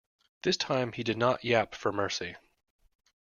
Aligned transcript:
This 0.41 0.57
time 0.57 0.93
he 0.93 1.03
did 1.03 1.19
not 1.19 1.43
yap 1.45 1.75
for 1.75 1.91
mercy. 1.91 2.35